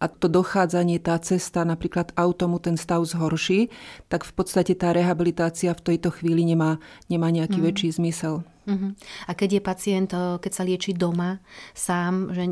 a 0.00 0.08
to 0.08 0.32
dochádzanie, 0.32 1.04
tá 1.04 1.20
cesta, 1.20 1.68
napríklad 1.68 2.16
automu 2.16 2.56
ten 2.64 2.80
stav 2.80 3.04
zhorší, 3.04 3.68
tak 4.08 4.24
v 4.24 4.32
podstate 4.32 4.72
tá 4.72 4.96
rehabilitácia 4.96 5.76
v 5.76 5.84
tejto 5.84 6.08
chvíli 6.16 6.48
nemá, 6.48 6.80
nemá 7.12 7.28
nejaký 7.28 7.60
mm. 7.60 7.64
väčší 7.68 7.88
zmysel. 8.00 8.40
Uh-huh. 8.64 8.96
A 9.28 9.36
keď 9.36 9.60
je 9.60 9.62
pacient, 9.62 10.10
e, 10.16 10.40
keď 10.40 10.52
sa 10.56 10.64
lieči 10.64 10.96
doma 10.96 11.44
sám, 11.76 12.32
že 12.32 12.48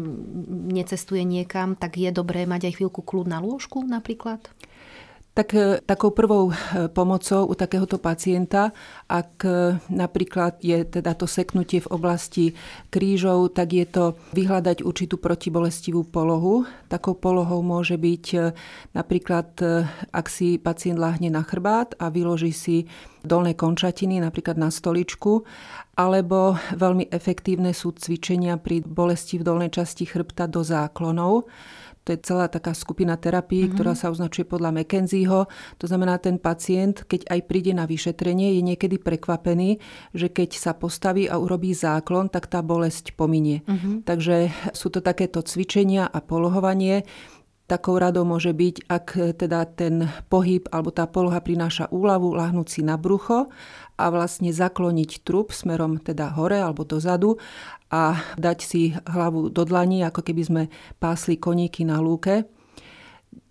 necestuje 0.68 1.24
niekam, 1.24 1.80
tak 1.80 1.96
je 1.96 2.12
dobré 2.12 2.44
mať 2.44 2.68
aj 2.68 2.72
chvíľku 2.76 3.00
kľud 3.00 3.24
na 3.24 3.40
lôžku 3.40 3.80
napríklad? 3.88 4.52
Tak 5.32 5.54
e, 5.54 5.80
takou 5.80 6.12
prvou 6.12 6.52
e, 6.52 6.54
pomocou 6.92 7.48
u 7.48 7.56
takéhoto 7.56 7.96
pacienta, 7.96 8.68
ak 9.08 9.32
e, 9.40 9.80
napríklad 9.88 10.60
je 10.60 10.84
teda 10.84 11.16
to 11.16 11.24
seknutie 11.24 11.80
v 11.80 11.88
oblasti 11.88 12.44
krížov, 12.92 13.56
tak 13.56 13.72
je 13.72 13.88
to 13.88 14.12
vyhľadať 14.36 14.84
určitú 14.84 15.16
protibolestivú 15.16 16.04
polohu. 16.04 16.68
Takou 16.92 17.16
polohou 17.16 17.64
môže 17.64 17.96
byť 17.96 18.24
napríklad, 18.92 19.56
ak 20.12 20.26
si 20.28 20.60
pacient 20.60 21.00
láhne 21.00 21.32
na 21.32 21.40
chrbát 21.40 21.96
a 21.96 22.12
vyloží 22.12 22.52
si 22.52 22.84
dolné 23.24 23.56
končatiny, 23.56 24.20
napríklad 24.20 24.60
na 24.60 24.68
stoličku, 24.68 25.48
alebo 25.96 26.60
veľmi 26.76 27.08
efektívne 27.08 27.72
sú 27.72 27.96
cvičenia 27.96 28.60
pri 28.60 28.84
bolesti 28.84 29.40
v 29.40 29.48
dolnej 29.48 29.72
časti 29.72 30.04
chrbta 30.04 30.44
do 30.44 30.60
záklonov 30.60 31.48
to 32.02 32.14
je 32.14 32.18
celá 32.18 32.50
taká 32.50 32.74
skupina 32.74 33.14
terapií, 33.14 33.66
mm-hmm. 33.66 33.74
ktorá 33.78 33.94
sa 33.94 34.10
označuje 34.10 34.42
podľa 34.42 34.74
McKenzieho. 34.74 35.46
To 35.78 35.86
znamená, 35.86 36.18
ten 36.18 36.42
pacient, 36.42 37.06
keď 37.06 37.30
aj 37.30 37.40
príde 37.46 37.72
na 37.72 37.86
vyšetrenie, 37.86 38.58
je 38.58 38.62
niekedy 38.62 38.98
prekvapený, 38.98 39.78
že 40.10 40.26
keď 40.26 40.58
sa 40.58 40.72
postaví 40.74 41.30
a 41.30 41.38
urobí 41.38 41.70
záklon, 41.70 42.26
tak 42.26 42.50
tá 42.50 42.58
bolesť 42.58 43.14
pominie. 43.14 43.62
Mm-hmm. 43.66 43.94
Takže 44.02 44.36
sú 44.74 44.90
to 44.90 44.98
takéto 44.98 45.46
cvičenia 45.46 46.10
a 46.10 46.18
polohovanie. 46.18 47.06
Takou 47.72 47.96
radou 47.96 48.28
môže 48.28 48.52
byť, 48.52 48.84
ak 48.84 49.06
teda 49.40 49.64
ten 49.64 50.04
pohyb 50.28 50.68
alebo 50.68 50.92
tá 50.92 51.08
poloha 51.08 51.40
prináša 51.40 51.88
úľavu, 51.88 52.36
lahnúť 52.36 52.68
si 52.68 52.80
na 52.84 53.00
brucho 53.00 53.48
a 53.96 54.04
vlastne 54.12 54.52
zakloniť 54.52 55.24
trup 55.24 55.56
smerom 55.56 55.96
teda 55.96 56.36
hore 56.36 56.60
alebo 56.60 56.84
dozadu 56.84 57.40
a 57.88 58.20
dať 58.36 58.58
si 58.60 58.92
hlavu 59.08 59.48
do 59.48 59.64
dlani, 59.64 60.04
ako 60.04 60.20
keby 60.20 60.42
sme 60.44 60.62
pásli 61.00 61.40
koníky 61.40 61.88
na 61.88 61.96
lúke. 62.04 62.44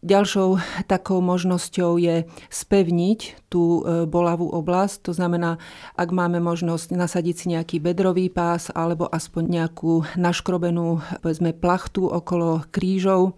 Ďalšou 0.05 0.61
takou 0.85 1.17
možnosťou 1.25 1.97
je 1.97 2.29
spevniť 2.53 3.49
tú 3.49 3.81
e, 3.81 4.05
bolavú 4.05 4.53
oblasť. 4.53 5.09
To 5.09 5.17
znamená, 5.17 5.57
ak 5.97 6.13
máme 6.13 6.37
možnosť 6.37 6.93
nasadiť 6.93 7.35
si 7.37 7.45
nejaký 7.57 7.81
bedrový 7.81 8.29
pás 8.29 8.69
alebo 8.69 9.09
aspoň 9.09 9.43
nejakú 9.49 10.05
naškrobenú 10.13 11.01
povedzme, 11.25 11.57
plachtu 11.57 12.05
okolo 12.05 12.69
krížov, 12.69 13.33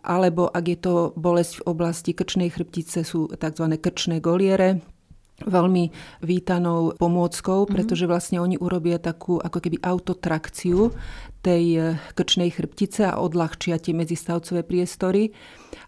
alebo 0.00 0.48
ak 0.48 0.64
je 0.66 0.78
to 0.80 0.94
bolesť 1.16 1.60
v 1.60 1.66
oblasti 1.68 2.10
krčnej 2.16 2.48
chrbtice, 2.52 3.04
sú 3.04 3.28
tzv. 3.30 3.66
krčné 3.76 4.20
goliere, 4.20 4.80
veľmi 5.44 5.88
vítanou 6.20 6.92
pomôckou, 6.96 7.64
mhm. 7.64 7.70
pretože 7.72 8.04
vlastne 8.04 8.40
oni 8.40 8.60
urobia 8.60 9.00
takú 9.00 9.40
ako 9.40 9.58
keby 9.60 9.80
autotrakciu 9.80 10.92
tej 11.40 11.64
eh, 11.76 11.84
krčnej 12.12 12.52
chrbtice 12.52 13.08
a 13.08 13.18
odľahčia 13.18 13.80
tie 13.80 13.96
medzistavcové 13.96 14.62
priestory. 14.64 15.32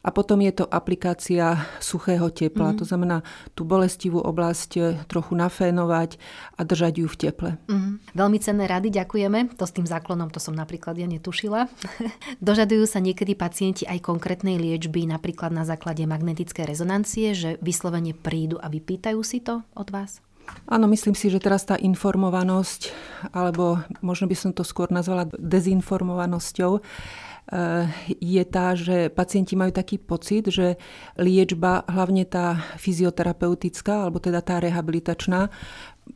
A 0.02 0.10
potom 0.10 0.42
je 0.42 0.50
to 0.62 0.64
aplikácia 0.66 1.58
suchého 1.78 2.30
tepla, 2.30 2.74
mm. 2.74 2.76
to 2.78 2.84
znamená 2.86 3.22
tú 3.54 3.62
bolestivú 3.62 4.18
oblasť 4.18 4.70
eh, 4.80 4.82
trochu 5.06 5.36
nafénovať 5.36 6.16
a 6.56 6.60
držať 6.64 6.94
ju 7.04 7.06
v 7.06 7.16
teple. 7.16 7.50
Mm. 7.68 8.00
Veľmi 8.16 8.38
cenné 8.40 8.64
rady, 8.66 8.88
ďakujeme. 8.90 9.54
To 9.60 9.64
s 9.68 9.76
tým 9.76 9.86
záklonom, 9.86 10.32
to 10.32 10.40
som 10.40 10.56
napríklad 10.56 10.96
ja 10.96 11.06
netušila. 11.06 11.68
Dožadujú 12.46 12.88
sa 12.88 12.98
niekedy 12.98 13.36
pacienti 13.36 13.84
aj 13.84 14.02
konkrétnej 14.02 14.56
liečby, 14.56 15.04
napríklad 15.06 15.52
na 15.52 15.68
základe 15.68 16.02
magnetickej 16.08 16.64
rezonancie, 16.66 17.36
že 17.36 17.50
vyslovene 17.60 18.16
prídu 18.16 18.56
a 18.58 18.72
vypýtajú 18.72 19.20
si 19.22 19.44
to 19.44 19.62
od 19.76 19.88
vás? 19.92 20.24
Áno, 20.72 20.86
myslím 20.88 21.12
si, 21.12 21.26
že 21.28 21.42
teraz 21.42 21.66
tá 21.66 21.74
informovanosť, 21.74 22.94
alebo 23.34 23.82
možno 24.00 24.30
by 24.30 24.36
som 24.38 24.50
to 24.54 24.62
skôr 24.62 24.88
nazvala 24.94 25.26
dezinformovanosťou, 25.34 26.78
eh, 26.78 27.86
je 28.22 28.42
tá, 28.46 28.78
že 28.78 29.10
pacienti 29.10 29.58
majú 29.58 29.74
taký 29.74 29.98
pocit, 29.98 30.48
že 30.48 30.78
liečba, 31.18 31.82
hlavne 31.90 32.24
tá 32.24 32.62
fyzioterapeutická, 32.78 34.06
alebo 34.06 34.22
teda 34.22 34.38
tá 34.40 34.62
rehabilitačná, 34.62 35.50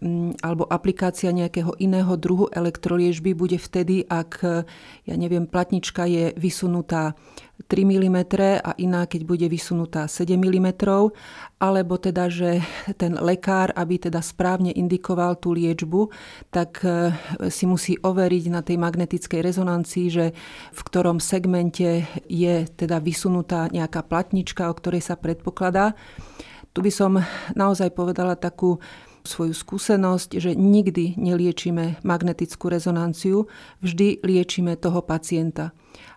mm, 0.00 0.40
alebo 0.40 0.64
aplikácia 0.71 1.35
nejakého 1.35 1.75
iného 1.83 2.14
druhu 2.14 2.47
elektroliežby 2.49 3.35
bude 3.35 3.59
vtedy, 3.59 4.06
ak, 4.06 4.40
ja 5.04 5.14
neviem, 5.18 5.50
platnička 5.50 6.06
je 6.06 6.33
vysunutá 6.38 7.18
3 7.66 7.82
mm 7.82 8.18
a 8.62 8.73
iná, 8.78 9.11
keď 9.11 9.23
bude 9.26 9.46
vysunutá 9.50 10.06
7 10.06 10.38
mm, 10.38 10.68
alebo 11.58 11.99
teda, 11.99 12.30
že 12.30 12.62
ten 12.94 13.18
lekár, 13.18 13.75
aby 13.75 13.99
teda 13.99 14.23
správne 14.23 14.70
indikoval 14.70 15.35
tú 15.37 15.50
liečbu, 15.50 16.08
tak 16.54 16.87
e, 16.87 17.11
si 17.50 17.66
musí 17.66 17.99
overiť 17.99 18.44
na 18.54 18.62
tej 18.62 18.78
magnetickej 18.78 19.42
rezonancii, 19.42 20.06
že 20.06 20.26
v 20.70 20.80
ktorom 20.87 21.18
segmente 21.18 22.06
je 22.30 22.70
teda 22.70 23.02
vysunutá 23.02 23.66
nejaká 23.75 24.06
platnička, 24.06 24.70
o 24.70 24.75
ktorej 24.78 25.02
sa 25.02 25.18
predpokladá. 25.18 25.99
Tu 26.70 26.85
by 26.85 26.92
som 26.92 27.18
naozaj 27.56 27.90
povedala 27.96 28.38
takú 28.38 28.78
svoju 29.26 29.52
skúsenosť, 29.52 30.38
že 30.38 30.54
nikdy 30.54 31.18
neliečíme 31.18 32.00
magnetickú 32.06 32.70
rezonanciu, 32.70 33.50
vždy 33.82 34.23
liečíme 34.23 34.78
toho 34.78 35.02
pacienta. 35.02 35.75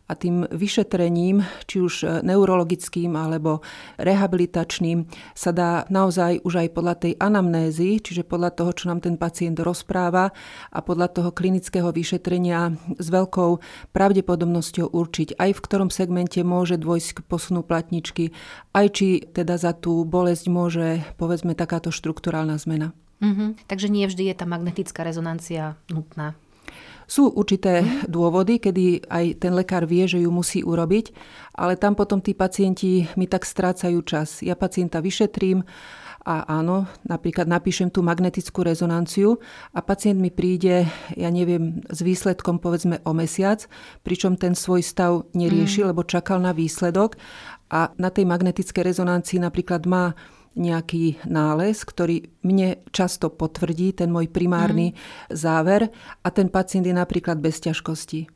A 0.09 0.17
tým 0.17 0.49
vyšetrením, 0.49 1.45
či 1.69 1.85
už 1.85 2.25
neurologickým 2.25 3.13
alebo 3.13 3.61
rehabilitačným, 4.01 5.05
sa 5.37 5.53
dá 5.53 5.85
naozaj 5.93 6.41
už 6.41 6.65
aj 6.65 6.69
podľa 6.73 6.95
tej 6.97 7.13
anamnézy, 7.21 8.01
čiže 8.01 8.25
podľa 8.25 8.57
toho, 8.57 8.71
čo 8.73 8.89
nám 8.89 9.05
ten 9.05 9.21
pacient 9.21 9.61
rozpráva 9.61 10.33
a 10.73 10.79
podľa 10.81 11.13
toho 11.13 11.29
klinického 11.29 11.93
vyšetrenia 11.93 12.73
s 12.97 13.07
veľkou 13.13 13.61
pravdepodobnosťou 13.93 14.89
určiť, 14.89 15.37
aj 15.37 15.51
v 15.53 15.63
ktorom 15.63 15.93
segmente 15.93 16.41
môže 16.41 16.81
dôjsť 16.81 17.21
k 17.21 17.25
posunu 17.29 17.61
platničky, 17.61 18.33
aj 18.73 18.85
či 18.97 19.07
teda 19.29 19.61
za 19.61 19.77
tú 19.77 20.01
bolesť 20.09 20.45
môže, 20.49 21.05
povedzme, 21.21 21.53
takáto 21.53 21.93
štruktúrálna 21.93 22.57
zmena. 22.57 22.97
Mm-hmm. 23.19 23.67
Takže 23.67 23.87
nie 23.91 24.07
vždy 24.07 24.31
je 24.31 24.35
tá 24.35 24.47
magnetická 24.47 25.03
rezonancia 25.03 25.75
nutná. 25.91 26.39
Sú 27.09 27.33
určité 27.33 27.81
dôvody, 28.05 28.61
kedy 28.61 29.09
aj 29.09 29.25
ten 29.41 29.53
lekár 29.57 29.89
vie, 29.89 30.05
že 30.05 30.21
ju 30.21 30.29
musí 30.29 30.61
urobiť, 30.61 31.11
ale 31.57 31.73
tam 31.73 31.97
potom 31.97 32.21
tí 32.21 32.37
pacienti 32.37 33.09
mi 33.17 33.25
tak 33.25 33.49
strácajú 33.49 33.99
čas. 34.05 34.45
Ja 34.45 34.53
pacienta 34.53 35.01
vyšetrím 35.01 35.65
a 36.29 36.45
áno, 36.45 36.85
napríklad 37.07 37.47
napíšem 37.47 37.89
tú 37.89 38.03
magnetickú 38.03 38.61
rezonanciu 38.61 39.39
a 39.73 39.79
pacient 39.81 40.19
mi 40.19 40.29
príde, 40.29 40.85
ja 41.15 41.29
neviem, 41.31 41.81
s 41.87 42.03
výsledkom 42.03 42.59
povedzme 42.59 42.99
o 43.07 43.15
mesiac, 43.15 43.65
pričom 44.03 44.35
ten 44.35 44.53
svoj 44.53 44.83
stav 44.83 45.25
nerieši, 45.31 45.81
mm. 45.81 45.87
lebo 45.89 46.05
čakal 46.05 46.43
na 46.43 46.51
výsledok 46.51 47.15
a 47.71 47.89
na 47.95 48.13
tej 48.13 48.27
magnetickej 48.27 48.83
rezonancii 48.93 49.41
napríklad 49.41 49.87
má 49.89 50.13
nejaký 50.59 51.23
nález, 51.25 51.81
ktorý 51.87 52.27
mne 52.43 52.83
často 52.91 53.31
potvrdí 53.31 53.95
ten 53.95 54.11
môj 54.11 54.27
primárny 54.27 54.91
mm. 54.91 54.95
záver 55.31 55.87
a 56.19 56.27
ten 56.29 56.51
pacient 56.51 56.83
je 56.83 56.91
napríklad 56.91 57.39
bez 57.39 57.63
ťažkostí. 57.63 58.27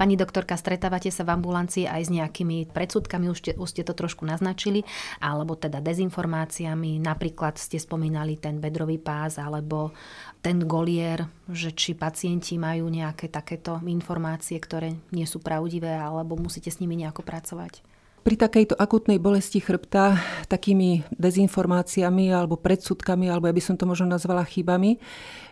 Pani 0.00 0.16
doktorka, 0.16 0.56
stretávate 0.56 1.12
sa 1.12 1.28
v 1.28 1.36
ambulancii 1.36 1.84
aj 1.84 2.02
s 2.08 2.10
nejakými 2.10 2.72
predsudkami, 2.72 3.28
už 3.28 3.38
ste, 3.38 3.52
už 3.52 3.68
ste 3.68 3.82
to 3.84 3.92
trošku 3.92 4.24
naznačili, 4.24 4.80
alebo 5.20 5.60
teda 5.60 5.84
dezinformáciami, 5.84 6.96
napríklad 7.04 7.60
ste 7.60 7.76
spomínali 7.76 8.40
ten 8.40 8.58
bedrový 8.58 8.96
pás 8.96 9.36
alebo 9.36 9.92
ten 10.40 10.64
golier, 10.64 11.28
že 11.52 11.76
či 11.76 11.92
pacienti 11.92 12.56
majú 12.56 12.88
nejaké 12.88 13.28
takéto 13.28 13.76
informácie, 13.84 14.56
ktoré 14.56 14.96
nie 15.12 15.28
sú 15.28 15.44
pravdivé, 15.44 15.92
alebo 15.92 16.40
musíte 16.40 16.72
s 16.72 16.80
nimi 16.80 16.96
nejako 16.96 17.20
pracovať? 17.20 17.84
Pri 18.28 18.36
takejto 18.36 18.76
akutnej 18.76 19.16
bolesti 19.16 19.56
chrbta 19.56 20.20
takými 20.52 21.00
dezinformáciami 21.16 22.28
alebo 22.28 22.60
predsudkami, 22.60 23.24
alebo 23.24 23.48
ja 23.48 23.56
by 23.56 23.62
som 23.64 23.80
to 23.80 23.88
možno 23.88 24.04
nazvala 24.04 24.44
chybami, 24.44 25.00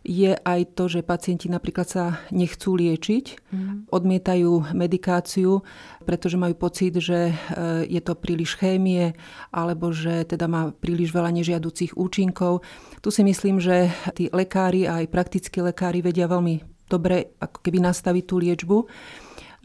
je 0.04 0.36
aj 0.36 0.76
to, 0.76 0.84
že 0.84 1.00
pacienti 1.00 1.48
napríklad 1.48 1.88
sa 1.88 2.20
nechcú 2.28 2.76
liečiť, 2.76 3.48
mm. 3.48 3.88
odmietajú 3.88 4.76
medikáciu, 4.76 5.64
pretože 6.04 6.36
majú 6.36 6.52
pocit, 6.52 7.00
že 7.00 7.32
e, 7.32 7.34
je 7.88 8.00
to 8.04 8.12
príliš 8.12 8.60
chémie 8.60 9.16
alebo 9.56 9.88
že 9.96 10.28
teda 10.28 10.44
má 10.44 10.68
príliš 10.68 11.16
veľa 11.16 11.32
nežiaducich 11.32 11.96
účinkov. 11.96 12.60
Tu 13.00 13.08
si 13.08 13.24
myslím, 13.24 13.56
že 13.56 13.88
tí 14.12 14.28
lekári 14.28 14.84
a 14.84 15.00
aj 15.00 15.08
praktickí 15.08 15.64
lekári 15.64 16.04
vedia 16.04 16.28
veľmi 16.28 16.76
dobre 16.92 17.40
ako 17.40 17.64
keby 17.64 17.88
nastaviť 17.88 18.24
tú 18.28 18.36
liečbu. 18.36 18.78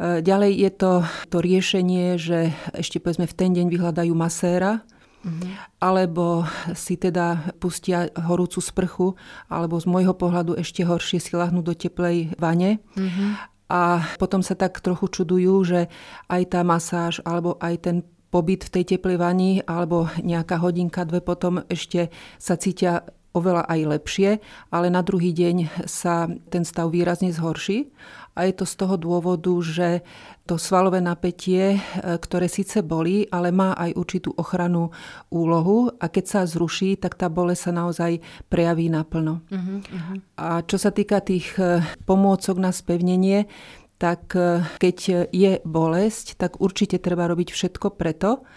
E, 0.02 0.26
ďalej 0.26 0.52
je 0.58 0.72
to 0.74 0.92
to 1.30 1.38
riešenie, 1.38 2.18
že 2.18 2.50
ešte 2.74 2.98
povedzme 2.98 3.30
v 3.30 3.38
ten 3.38 3.54
deň 3.54 3.70
vyhľadajú 3.70 4.14
maséra, 4.18 4.82
Mm-hmm. 5.22 5.78
alebo 5.78 6.50
si 6.74 6.98
teda 6.98 7.54
pustia 7.62 8.10
horúcu 8.10 8.58
sprchu, 8.58 9.14
alebo 9.54 9.78
z 9.78 9.86
môjho 9.86 10.18
pohľadu 10.18 10.58
ešte 10.58 10.82
horšie 10.82 11.22
si 11.22 11.38
lahnú 11.38 11.62
do 11.62 11.78
teplej 11.78 12.34
vane. 12.42 12.82
Mm-hmm. 12.98 13.30
A 13.70 14.02
potom 14.18 14.42
sa 14.42 14.58
tak 14.58 14.82
trochu 14.82 15.22
čudujú, 15.22 15.62
že 15.62 15.94
aj 16.26 16.58
tá 16.58 16.66
masáž, 16.66 17.22
alebo 17.22 17.54
aj 17.62 17.76
ten 17.86 17.98
pobyt 18.34 18.66
v 18.66 18.82
tej 18.82 18.98
teplej 18.98 19.22
vani, 19.22 19.62
alebo 19.70 20.10
nejaká 20.26 20.58
hodinka, 20.58 21.06
dve 21.06 21.22
potom 21.22 21.62
ešte 21.70 22.10
sa 22.42 22.58
cítia 22.58 23.06
oveľa 23.38 23.64
aj 23.70 23.80
lepšie, 23.94 24.30
ale 24.74 24.92
na 24.92 25.06
druhý 25.06 25.32
deň 25.32 25.86
sa 25.88 26.28
ten 26.52 26.68
stav 26.68 26.92
výrazne 26.92 27.32
zhorší 27.32 27.88
a 28.32 28.48
je 28.48 28.54
to 28.56 28.66
z 28.66 28.74
toho 28.80 28.96
dôvodu, 28.96 29.52
že 29.60 30.02
to 30.48 30.56
svalové 30.56 31.04
napätie, 31.04 31.76
e, 31.76 31.80
ktoré 32.18 32.48
síce 32.48 32.80
bolí, 32.84 33.28
ale 33.28 33.52
má 33.52 33.76
aj 33.76 33.96
určitú 33.96 34.32
ochrannú 34.36 34.92
úlohu 35.32 35.92
a 36.00 36.08
keď 36.08 36.26
sa 36.28 36.42
zruší, 36.48 36.96
tak 36.96 37.20
tá 37.20 37.28
bole 37.28 37.56
sa 37.56 37.76
naozaj 37.76 38.24
prejaví 38.48 38.88
naplno. 38.88 39.44
Uh-huh, 39.52 39.80
uh-huh. 39.84 40.18
A 40.40 40.64
čo 40.64 40.80
sa 40.80 40.92
týka 40.96 41.20
tých 41.20 41.56
e, 41.60 41.84
pomôcok 42.08 42.56
na 42.60 42.72
spevnenie, 42.72 43.52
tak 44.00 44.34
e, 44.34 44.66
keď 44.80 45.30
je 45.30 45.52
bolesť, 45.62 46.40
tak 46.40 46.64
určite 46.64 46.98
treba 47.04 47.28
robiť 47.28 47.52
všetko 47.52 48.00
preto, 48.00 48.48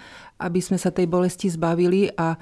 aby 0.40 0.58
sme 0.58 0.78
sa 0.78 0.90
tej 0.90 1.06
bolesti 1.06 1.46
zbavili 1.50 2.10
a 2.14 2.34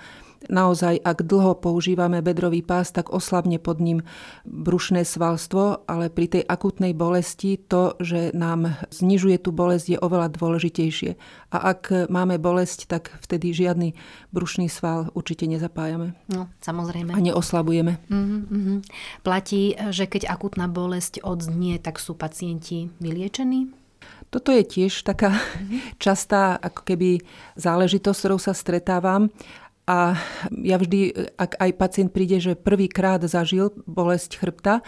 Naozaj, 0.50 0.98
ak 1.02 1.22
dlho 1.22 1.58
používame 1.58 2.18
bedrový 2.24 2.64
pás, 2.64 2.90
tak 2.90 3.14
oslabne 3.14 3.62
pod 3.62 3.78
ním 3.78 4.02
brušné 4.46 5.06
svalstvo, 5.06 5.86
ale 5.86 6.10
pri 6.10 6.38
tej 6.38 6.42
akutnej 6.46 6.96
bolesti 6.96 7.60
to, 7.60 7.94
že 8.02 8.34
nám 8.34 8.74
znižuje 8.90 9.38
tú 9.38 9.54
bolesť, 9.54 9.94
je 9.94 9.98
oveľa 10.02 10.34
dôležitejšie. 10.34 11.14
A 11.54 11.56
ak 11.76 12.08
máme 12.10 12.40
bolesť, 12.42 12.90
tak 12.90 13.14
vtedy 13.22 13.54
žiadny 13.54 13.94
brušný 14.34 14.66
sval 14.66 15.12
určite 15.14 15.46
nezapájame. 15.46 16.16
No, 16.32 16.50
samozrejme. 16.58 17.14
A 17.14 17.20
neoslabujeme. 17.20 18.02
Mm-hmm. 18.08 18.78
Platí, 19.22 19.76
že 19.92 20.10
keď 20.10 20.32
akutná 20.32 20.66
bolesť 20.66 21.22
odznie, 21.22 21.78
tak 21.78 22.02
sú 22.02 22.18
pacienti 22.18 22.90
vyliečení? 22.98 23.82
Toto 24.32 24.48
je 24.48 24.64
tiež 24.64 25.04
taká 25.04 25.36
mhm. 25.36 25.92
častá 26.04 26.56
ako 26.56 26.80
keby 26.88 27.20
záležitosť, 27.60 28.18
ktorou 28.18 28.40
sa 28.40 28.56
stretávam. 28.56 29.28
A 29.82 30.14
ja 30.62 30.78
vždy, 30.78 31.34
ak 31.34 31.58
aj 31.58 31.70
pacient 31.74 32.10
príde, 32.14 32.38
že 32.38 32.54
prvýkrát 32.54 33.18
zažil 33.26 33.74
bolesť 33.84 34.38
chrbta, 34.38 34.86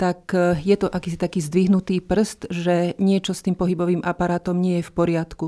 tak 0.00 0.32
e, 0.32 0.56
je 0.64 0.76
to 0.80 0.88
akýsi 0.88 1.20
taký 1.20 1.44
zdvihnutý 1.44 2.00
prst, 2.00 2.48
že 2.48 2.96
niečo 2.96 3.36
s 3.36 3.44
tým 3.44 3.52
pohybovým 3.52 4.00
aparátom 4.00 4.56
nie 4.56 4.80
je 4.80 4.88
v 4.88 4.94
poriadku. 4.96 5.46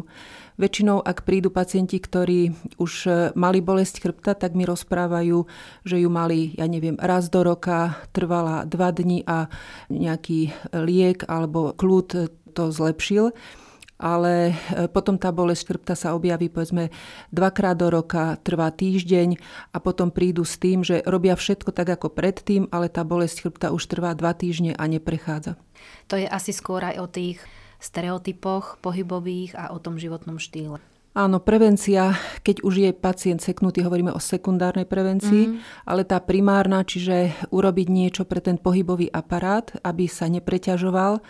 Väčšinou, 0.61 1.01
ak 1.01 1.25
prídu 1.25 1.49
pacienti, 1.49 1.97
ktorí 1.97 2.53
už 2.77 2.93
e, 3.09 3.11
mali 3.33 3.65
bolesť 3.65 4.05
chrbta, 4.05 4.37
tak 4.37 4.53
mi 4.53 4.69
rozprávajú, 4.69 5.49
že 5.89 5.97
ju 6.05 6.09
mali, 6.13 6.53
ja 6.61 6.69
neviem, 6.69 7.01
raz 7.01 7.33
do 7.33 7.41
roka, 7.41 7.97
trvala 8.13 8.69
dva 8.69 8.93
dni 8.93 9.25
a 9.25 9.49
nejaký 9.89 10.53
liek 10.77 11.25
alebo 11.33 11.73
kľud 11.73 12.29
to 12.53 12.65
zlepšil 12.69 13.33
ale 14.03 14.51
e, 14.51 14.91
potom 14.91 15.15
tá 15.15 15.31
bolesť 15.31 15.63
chrbta 15.71 15.95
sa 15.95 16.19
objaví 16.19 16.51
povedzme 16.51 16.91
dvakrát 17.31 17.79
do 17.79 17.87
roka, 17.87 18.35
trvá 18.43 18.75
týždeň 18.75 19.39
a 19.71 19.79
potom 19.79 20.11
prídu 20.11 20.43
s 20.43 20.59
tým, 20.59 20.83
že 20.83 21.07
robia 21.07 21.39
všetko 21.39 21.71
tak 21.71 21.95
ako 21.95 22.11
predtým, 22.11 22.67
ale 22.75 22.91
tá 22.91 23.07
bolesť 23.07 23.47
chrbta 23.47 23.71
už 23.71 23.87
trvá 23.87 24.11
dva 24.19 24.35
týždne 24.35 24.75
a 24.75 24.85
neprechádza. 24.91 25.55
To 26.11 26.19
je 26.19 26.27
asi 26.27 26.51
skôr 26.51 26.83
aj 26.83 26.97
o 26.99 27.07
tých 27.07 27.39
stereotypoch 27.79 28.83
pohybových 28.83 29.55
a 29.55 29.71
o 29.71 29.79
tom 29.79 29.99
životnom 29.99 30.43
štýle. 30.43 30.83
Áno, 31.13 31.45
prevencia, 31.45 32.17
keď 32.41 32.65
už 32.65 32.75
je 32.89 32.91
pacient 32.97 33.45
seknutý, 33.45 33.85
hovoríme 33.85 34.17
o 34.17 34.21
sekundárnej 34.23 34.89
prevencii, 34.89 35.45
mm-hmm. 35.45 35.85
ale 35.85 36.09
tá 36.09 36.17
primárna, 36.25 36.89
čiže 36.89 37.37
urobiť 37.53 37.87
niečo 37.93 38.25
pre 38.25 38.41
ten 38.41 38.57
pohybový 38.57 39.13
aparát, 39.13 39.69
aby 39.85 40.09
sa 40.09 40.33
nepreťažoval, 40.33 41.21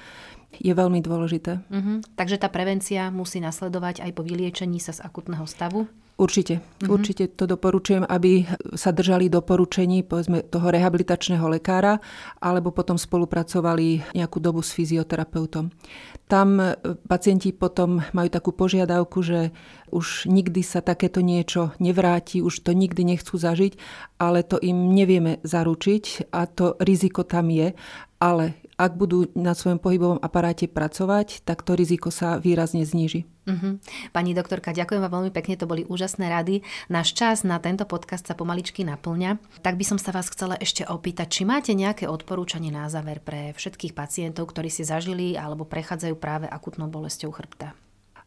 je 0.60 0.72
veľmi 0.72 1.00
dôležité. 1.00 1.64
Uh-huh. 1.70 2.04
Takže 2.18 2.36
tá 2.36 2.52
prevencia 2.52 3.08
musí 3.08 3.40
nasledovať 3.40 4.04
aj 4.04 4.10
po 4.12 4.22
vyliečení 4.26 4.76
sa 4.82 4.92
z 4.92 5.00
akutného 5.00 5.44
stavu? 5.48 5.88
Určite. 6.20 6.60
Uh-huh. 6.60 7.00
Určite 7.00 7.32
to 7.32 7.48
doporučujem, 7.48 8.04
aby 8.04 8.44
sa 8.76 8.92
držali 8.92 9.32
doporučení 9.32 10.04
povedzme, 10.04 10.44
toho 10.44 10.68
rehabilitačného 10.68 11.46
lekára 11.48 11.98
alebo 12.38 12.68
potom 12.70 13.00
spolupracovali 13.00 14.12
nejakú 14.12 14.38
dobu 14.38 14.60
s 14.60 14.76
fyzioterapeutom. 14.76 15.72
Tam 16.28 16.48
e, 16.60 16.76
pacienti 17.08 17.50
potom 17.56 18.04
majú 18.12 18.28
takú 18.28 18.52
požiadavku, 18.52 19.18
že 19.24 19.56
už 19.88 20.28
nikdy 20.28 20.60
sa 20.60 20.84
takéto 20.84 21.24
niečo 21.24 21.72
nevráti, 21.80 22.44
už 22.44 22.60
to 22.64 22.76
nikdy 22.76 23.04
nechcú 23.04 23.36
zažiť, 23.36 23.76
ale 24.20 24.44
to 24.44 24.60
im 24.60 24.92
nevieme 24.92 25.40
zaručiť 25.44 26.32
a 26.32 26.44
to 26.48 26.76
riziko 26.80 27.24
tam 27.24 27.48
je. 27.52 27.72
Ale 28.22 28.61
ak 28.82 28.98
budú 28.98 29.30
na 29.38 29.54
svojom 29.54 29.78
pohybovom 29.78 30.18
aparáte 30.18 30.66
pracovať, 30.66 31.46
tak 31.46 31.62
to 31.62 31.78
riziko 31.78 32.10
sa 32.10 32.42
výrazne 32.42 32.82
zníži. 32.82 33.30
Uh-huh. 33.46 33.78
Pani 34.10 34.34
doktorka, 34.34 34.74
ďakujem 34.74 35.02
vám 35.02 35.22
veľmi 35.22 35.32
pekne, 35.34 35.54
to 35.54 35.70
boli 35.70 35.86
úžasné 35.86 36.26
rady. 36.26 36.66
Náš 36.90 37.14
čas 37.14 37.46
na 37.46 37.62
tento 37.62 37.86
podcast 37.86 38.26
sa 38.26 38.34
pomaličky 38.34 38.82
naplňa. 38.82 39.38
Tak 39.62 39.78
by 39.78 39.84
som 39.86 39.98
sa 40.02 40.10
vás 40.10 40.30
chcela 40.30 40.58
ešte 40.58 40.82
opýtať, 40.82 41.30
či 41.30 41.42
máte 41.46 41.74
nejaké 41.74 42.10
odporúčanie 42.10 42.74
na 42.74 42.90
záver 42.90 43.22
pre 43.22 43.54
všetkých 43.54 43.94
pacientov, 43.94 44.50
ktorí 44.50 44.66
si 44.66 44.82
zažili 44.82 45.38
alebo 45.38 45.62
prechádzajú 45.62 46.14
práve 46.18 46.46
akutnou 46.50 46.90
bolesťou 46.90 47.30
chrbta? 47.30 47.74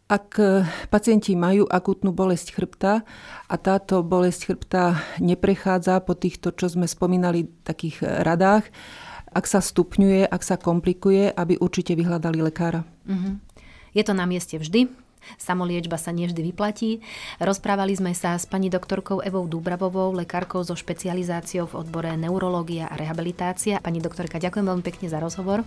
Ak 0.05 0.37
e, 0.37 0.61
pacienti 0.93 1.33
majú 1.33 1.65
akutnú 1.65 2.13
bolesť 2.13 2.53
chrbta 2.53 3.01
a 3.49 3.55
táto 3.57 4.05
bolesť 4.05 4.53
chrbta 4.53 5.01
neprechádza 5.17 5.97
po 6.05 6.13
týchto, 6.13 6.53
čo 6.53 6.69
sme 6.69 6.85
spomínali, 6.85 7.49
takých 7.65 8.05
radách, 8.21 8.69
ak 9.35 9.45
sa 9.45 9.59
stupňuje, 9.59 10.31
ak 10.31 10.41
sa 10.41 10.55
komplikuje, 10.55 11.35
aby 11.35 11.59
určite 11.59 11.91
vyhľadali 11.91 12.39
lekára. 12.39 12.87
Uh-huh. 13.03 13.35
Je 13.91 14.03
to 14.07 14.15
na 14.15 14.23
mieste 14.23 14.55
vždy, 14.55 14.87
Samoliečba 15.41 15.97
sa 15.97 16.13
nevždy 16.13 16.53
vyplatí. 16.53 17.01
Rozprávali 17.41 17.97
sme 17.97 18.13
sa 18.13 18.37
s 18.37 18.45
pani 18.45 18.69
doktorkou 18.69 19.25
Evou 19.25 19.49
Dúbravovou, 19.49 20.13
lekárkou 20.13 20.61
so 20.61 20.77
špecializáciou 20.77 21.65
v 21.65 21.81
odbore 21.81 22.13
neurológia 22.13 22.85
a 22.85 22.95
rehabilitácia. 22.95 23.81
Pani 23.81 23.99
doktorka, 23.99 24.37
ďakujem 24.37 24.65
veľmi 24.69 24.83
pekne 24.85 25.07
za 25.09 25.17
rozhovor. 25.17 25.65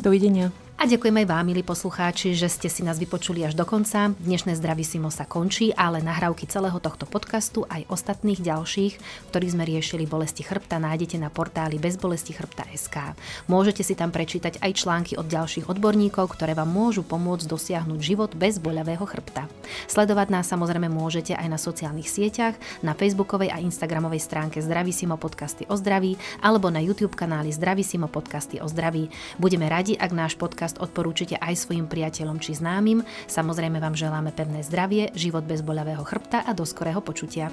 Dovidenia. 0.00 0.50
A 0.80 0.88
ďakujem 0.88 1.12
aj 1.12 1.26
vám, 1.28 1.44
milí 1.44 1.60
poslucháči, 1.60 2.32
že 2.32 2.48
ste 2.48 2.72
si 2.72 2.80
nás 2.80 2.96
vypočuli 2.96 3.44
až 3.44 3.52
do 3.52 3.68
konca. 3.68 4.16
Dnešné 4.16 4.56
Simo 4.80 5.12
sa 5.12 5.28
končí, 5.28 5.76
ale 5.76 6.00
nahrávky 6.00 6.48
celého 6.48 6.80
tohto 6.80 7.04
podcastu 7.04 7.68
aj 7.68 7.84
ostatných 7.92 8.40
ďalších, 8.40 8.94
v 8.96 9.28
ktorých 9.28 9.52
sme 9.52 9.68
riešili 9.68 10.08
bolesti 10.08 10.40
chrbta, 10.40 10.80
nájdete 10.80 11.20
na 11.20 11.28
portáli 11.28 11.76
bezbolestichrbta.sk. 11.76 12.96
Môžete 13.44 13.84
si 13.84 13.92
tam 13.92 14.08
prečítať 14.08 14.56
aj 14.64 14.72
články 14.72 15.20
od 15.20 15.28
ďalších 15.28 15.68
odborníkov, 15.68 16.32
ktoré 16.32 16.56
vám 16.56 16.72
môžu 16.72 17.04
pomôcť 17.04 17.44
dosiahnuť 17.44 18.00
život 18.00 18.32
bez 18.32 18.56
boľavého 18.56 19.04
chrbta. 19.04 19.52
Sledovať 19.84 20.32
nás 20.32 20.48
samozrejme 20.48 20.88
môžete 20.88 21.36
aj 21.36 21.44
na 21.44 21.60
sociálnych 21.60 22.08
sieťach, 22.08 22.56
na 22.80 22.96
facebookovej 22.96 23.52
a 23.52 23.60
instagramovej 23.60 24.24
stránke 24.24 24.64
Simo 24.96 25.20
podcasty 25.20 25.68
o 25.68 25.76
zdraví 25.76 26.16
alebo 26.40 26.72
na 26.72 26.80
YouTube 26.80 27.12
kanáli 27.20 27.52
Simo 27.84 28.08
podcasty 28.08 28.64
o 28.64 28.66
zdraví. 28.66 29.12
Budeme 29.36 29.68
radi, 29.68 29.89
ak 29.96 30.10
náš 30.12 30.34
podcast 30.36 30.76
odporúčite 30.78 31.38
aj 31.40 31.66
svojim 31.66 31.88
priateľom 31.88 32.42
či 32.42 32.58
známym. 32.58 33.02
Samozrejme 33.30 33.80
vám 33.80 33.96
želáme 33.96 34.34
pevné 34.34 34.60
zdravie, 34.62 35.10
život 35.16 35.46
bez 35.46 35.64
boľavého 35.64 36.04
chrbta 36.04 36.44
a 36.44 36.52
do 36.52 36.68
skorého 36.68 37.00
počutia. 37.00 37.48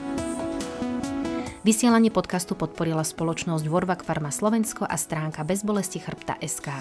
Vysielanie 1.68 2.14
podcastu 2.14 2.56
podporila 2.56 3.04
spoločnosť 3.04 3.66
Vorvak 3.68 4.08
Pharma 4.08 4.32
Slovensko 4.32 4.88
a 4.88 4.96
stránka 4.96 5.44
bezbolesti 5.44 6.00
chrbta 6.00 6.40
SK. 6.40 6.72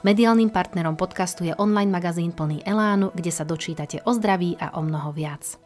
Mediálnym 0.00 0.48
partnerom 0.48 0.96
podcastu 0.96 1.44
je 1.44 1.52
online 1.60 1.92
magazín 1.92 2.32
plný 2.32 2.64
Elánu, 2.64 3.12
kde 3.12 3.32
sa 3.32 3.44
dočítate 3.44 4.00
o 4.08 4.16
zdraví 4.16 4.56
a 4.56 4.76
o 4.76 4.84
mnoho 4.84 5.12
viac. 5.12 5.60